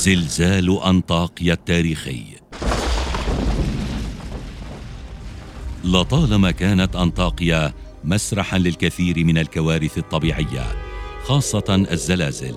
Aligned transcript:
زلزال 0.00 0.82
أنطاكيا 0.82 1.52
التاريخي. 1.52 2.24
لطالما 5.84 6.50
كانت 6.50 6.96
أنطاكيا 6.96 7.74
مسرحا 8.04 8.58
للكثير 8.58 9.24
من 9.24 9.38
الكوارث 9.38 9.98
الطبيعية 9.98 10.66
خاصة 11.24 11.86
الزلازل 11.90 12.54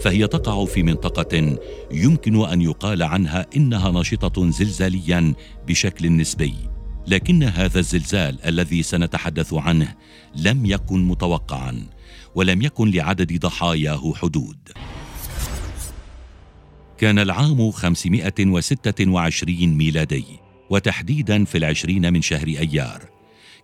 فهي 0.00 0.26
تقع 0.26 0.64
في 0.64 0.82
منطقة 0.82 1.58
يمكن 1.92 2.44
أن 2.44 2.62
يقال 2.62 3.02
عنها 3.02 3.46
إنها 3.56 3.90
نشطة 3.90 4.50
زلزاليا 4.50 5.34
بشكل 5.66 6.16
نسبي. 6.16 6.54
لكن 7.06 7.42
هذا 7.42 7.78
الزلزال 7.78 8.46
الذي 8.46 8.82
سنتحدث 8.82 9.54
عنه 9.54 9.94
لم 10.36 10.66
يكن 10.66 11.08
متوقعا 11.08 11.86
ولم 12.34 12.62
يكن 12.62 12.90
لعدد 12.90 13.40
ضحاياه 13.40 14.12
حدود. 14.14 14.58
كان 17.00 17.18
العام 17.18 17.70
526 17.70 19.66
ميلادي 19.68 20.24
وتحديدا 20.70 21.44
في 21.44 21.58
العشرين 21.58 22.12
من 22.12 22.22
شهر 22.22 22.46
أيار. 22.46 23.02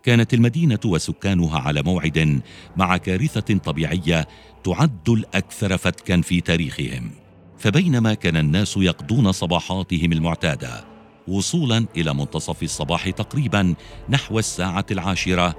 كانت 0.03 0.33
المدينة 0.33 0.79
وسكانها 0.85 1.59
على 1.59 1.81
موعد 1.81 2.41
مع 2.77 2.97
كارثة 2.97 3.57
طبيعية 3.57 4.27
تعد 4.63 5.09
الأكثر 5.09 5.77
فتكا 5.77 6.21
في 6.21 6.41
تاريخهم. 6.41 7.11
فبينما 7.57 8.13
كان 8.13 8.37
الناس 8.37 8.77
يقضون 8.77 9.31
صباحاتهم 9.31 10.11
المعتادة 10.11 10.85
وصولا 11.27 11.85
إلى 11.97 12.13
منتصف 12.13 12.63
الصباح 12.63 13.09
تقريبا 13.09 13.75
نحو 14.09 14.39
الساعة 14.39 14.85
العاشرة 14.91 15.55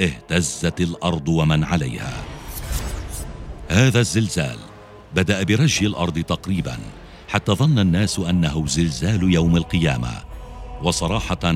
اهتزت 0.00 0.80
الأرض 0.80 1.28
ومن 1.28 1.64
عليها. 1.64 2.24
هذا 3.68 4.00
الزلزال 4.00 4.58
بدأ 5.14 5.42
برج 5.42 5.84
الأرض 5.84 6.18
تقريبا 6.18 6.78
حتى 7.28 7.52
ظن 7.52 7.78
الناس 7.78 8.18
أنه 8.18 8.66
زلزال 8.66 9.34
يوم 9.34 9.56
القيامة. 9.56 10.10
وصراحة 10.82 11.52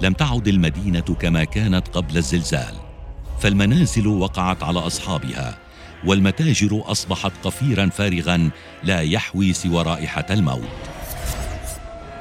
لم 0.00 0.12
تعد 0.12 0.48
المدينة 0.48 1.00
كما 1.00 1.44
كانت 1.44 1.88
قبل 1.88 2.16
الزلزال. 2.16 2.74
فالمنازل 3.40 4.06
وقعت 4.06 4.62
على 4.62 4.78
أصحابها 4.78 5.58
والمتاجر 6.04 6.82
أصبحت 6.86 7.32
قفيرا 7.44 7.88
فارغا 7.88 8.50
لا 8.84 9.00
يحوي 9.00 9.52
سوى 9.52 9.82
رائحة 9.82 10.26
الموت. 10.30 10.68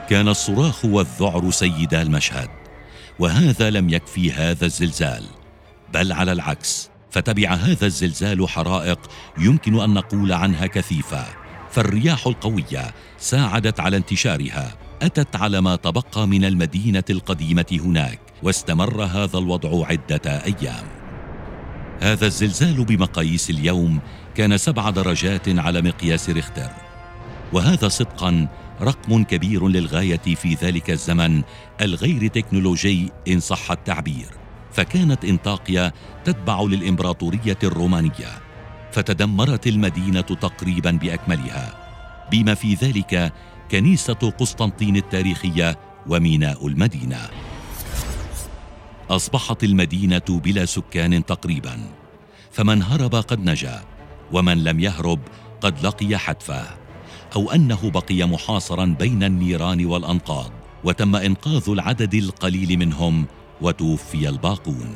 كان 0.09 0.27
الصراخ 0.27 0.85
والذعر 0.85 1.51
سيدا 1.51 2.01
المشهد 2.01 2.49
وهذا 3.19 3.69
لم 3.69 3.89
يكفي 3.89 4.31
هذا 4.31 4.65
الزلزال. 4.65 5.23
بل 5.93 6.11
على 6.11 6.31
العكس 6.31 6.89
فتبع 7.11 7.53
هذا 7.53 7.85
الزلزال 7.85 8.49
حرائق 8.49 8.99
يمكن 9.37 9.79
أن 9.79 9.93
نقول 9.93 10.33
عنها 10.33 10.67
كثيفة. 10.67 11.40
فالرياح 11.71 12.27
القوية 12.27 12.93
ساعدت 13.17 13.79
على 13.79 13.97
انتشارها. 13.97 14.73
أتت 15.01 15.35
على 15.35 15.61
ما 15.61 15.75
تبقى 15.75 16.27
من 16.27 16.45
المدينة 16.45 17.03
القديمة 17.09 17.65
هناك 17.71 18.19
واستمر 18.43 19.03
هذا 19.03 19.37
الوضع 19.37 19.87
عدة 19.87 20.21
أيام. 20.25 20.85
هذا 22.01 22.27
الزلزال 22.27 22.85
بمقاييس 22.85 23.49
اليوم 23.49 23.99
كان 24.35 24.57
سبع 24.57 24.89
درجات 24.89 25.49
على 25.49 25.81
مقياس 25.81 26.29
ريختر. 26.29 26.69
وهذا 27.53 27.87
صدقا 27.87 28.47
رقم 28.81 29.23
كبير 29.23 29.67
للغاية 29.67 30.35
في 30.35 30.53
ذلك 30.61 30.91
الزمن 30.91 31.41
الغير 31.81 32.27
تكنولوجي 32.27 33.11
إن 33.27 33.39
صح 33.39 33.71
التعبير. 33.71 34.27
فكانت 34.71 35.25
إنطاقيا 35.25 35.91
تتبع 36.25 36.61
للإمبراطورية 36.61 37.57
الرومانية. 37.63 38.50
فتدمرت 38.91 39.67
المدينة 39.67 40.21
تقريبا 40.21 40.91
بأكملها 40.91 41.73
بما 42.31 42.53
في 42.53 42.73
ذلك 42.73 43.33
كنيسة 43.71 44.13
قسطنطين 44.13 44.95
التاريخية 44.97 45.79
وميناء 46.07 46.67
المدينة. 46.67 47.29
أصبحت 49.09 49.63
المدينة 49.63 50.23
بلا 50.29 50.65
سكان 50.65 51.25
تقريبا 51.25 51.79
فمن 52.51 52.83
هرب 52.83 53.15
قد 53.15 53.39
نجا 53.39 53.83
ومن 54.31 54.63
لم 54.63 54.79
يهرب 54.79 55.19
قد 55.61 55.85
لقي 55.85 56.17
حتفه 56.17 56.63
أو 57.35 57.51
أنه 57.51 57.89
بقي 57.89 58.27
محاصرا 58.27 58.85
بين 58.85 59.23
النيران 59.23 59.85
والأنقاض 59.85 60.51
وتم 60.83 61.15
إنقاذ 61.15 61.69
العدد 61.69 62.13
القليل 62.13 62.79
منهم 62.79 63.25
وتوفي 63.61 64.29
الباقون. 64.29 64.95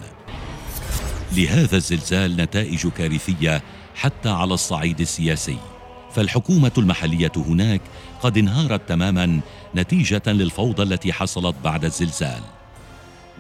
لهذا 1.33 1.77
الزلزال 1.77 2.35
نتائج 2.35 2.87
كارثية 2.87 3.63
حتى 3.95 4.29
على 4.29 4.53
الصعيد 4.53 4.99
السياسي. 4.99 5.57
فالحكومة 6.11 6.71
المحلية 6.77 7.31
هناك 7.35 7.81
قد 8.21 8.37
انهارت 8.37 8.89
تماما 8.89 9.39
نتيجة 9.75 10.21
للفوضى 10.27 10.83
التي 10.83 11.13
حصلت 11.13 11.55
بعد 11.63 11.85
الزلزال. 11.85 12.41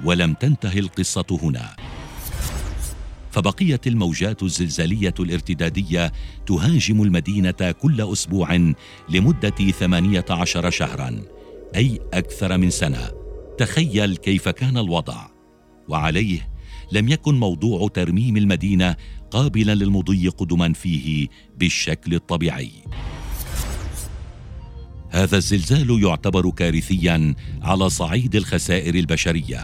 ولم 0.03 0.33
تنتهي 0.33 0.79
القصة 0.79 1.39
هنا. 1.43 1.75
فبقيت 3.31 3.87
الموجات 3.87 4.43
الزلزالية 4.43 5.13
الارتدادية 5.19 6.11
تهاجم 6.45 7.01
المدينة 7.01 7.71
كل 7.81 8.11
أسبوع 8.13 8.73
لمدة 9.09 9.71
ثمانية 9.71 10.25
عشر 10.29 10.69
شهرا 10.69 11.21
أي 11.75 11.99
أكثر 12.13 12.57
من 12.57 12.69
سنة. 12.69 13.11
تخيل 13.57 14.15
كيف 14.17 14.49
كان 14.49 14.77
الوضع. 14.77 15.27
وعليه 15.87 16.54
لم 16.91 17.09
يكن 17.09 17.39
موضوع 17.39 17.87
ترميم 17.87 18.37
المدينة 18.37 18.95
قابلا 19.31 19.75
للمضي 19.75 20.27
قدما 20.27 20.73
فيه 20.73 21.27
بالشكل 21.57 22.13
الطبيعي. 22.13 22.71
هذا 25.09 25.37
الزلزال 25.37 26.03
يعتبر 26.03 26.49
كارثيا 26.49 27.35
على 27.61 27.89
صعيد 27.89 28.35
الخسائر 28.35 28.95
البشرية. 28.95 29.63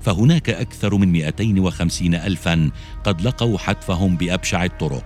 فهناك 0.00 0.50
أكثر 0.50 0.96
من 0.96 1.12
250 1.12 2.14
ألفا 2.14 2.70
قد 3.04 3.20
لقوا 3.20 3.58
حتفهم 3.58 4.16
بأبشع 4.16 4.64
الطرق. 4.64 5.04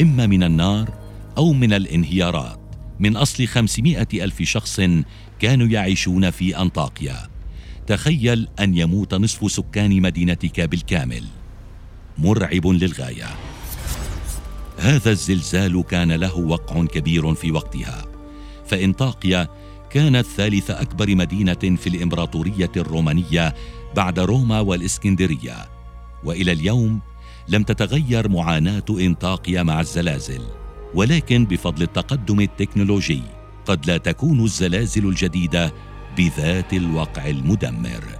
إما 0.00 0.26
من 0.26 0.42
النار 0.42 0.98
أو 1.38 1.52
من 1.52 1.72
الانهيارات. 1.72 2.60
من 3.00 3.16
أصل 3.16 3.46
500 3.46 4.06
ألف 4.14 4.42
شخص 4.42 4.80
كانوا 5.38 5.66
يعيشون 5.66 6.30
في 6.30 6.56
أنطاكيا. 6.56 7.28
تخيل 7.86 8.48
أن 8.60 8.76
يموت 8.76 9.14
نصف 9.14 9.52
سكان 9.52 10.02
مدينتك 10.02 10.60
بالكامل. 10.60 11.24
مرعب 12.18 12.66
للغاية. 12.66 13.28
هذا 14.78 15.10
الزلزال 15.10 15.82
كان 15.82 16.12
له 16.12 16.38
وقع 16.38 16.84
كبير 16.84 17.34
في 17.34 17.52
وقتها. 17.52 18.04
فانطاقيا 18.66 19.48
كانت 19.90 20.26
ثالث 20.26 20.70
أكبر 20.70 21.14
مدينة 21.14 21.54
في 21.54 21.86
الإمبراطورية 21.86 22.72
الرومانية 22.76 23.54
بعد 23.96 24.18
روما 24.18 24.60
والإسكندرية. 24.60 25.68
وإلى 26.24 26.52
اليوم 26.52 27.00
لم 27.48 27.62
تتغير 27.62 28.28
معاناة 28.28 28.84
انطاقيا 28.90 29.62
مع 29.62 29.80
الزلازل. 29.80 30.42
ولكن 30.94 31.44
بفضل 31.44 31.82
التقدم 31.82 32.40
التكنولوجي 32.40 33.22
قد 33.66 33.86
لا 33.86 33.96
تكون 33.96 34.44
الزلازل 34.44 35.08
الجديدة 35.08 35.72
بذات 36.16 36.72
الوقع 36.72 37.26
المدمر. 37.26 38.19